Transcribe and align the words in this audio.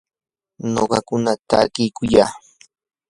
nuqakuna 0.73 1.31
takiykuyaa. 1.49 2.31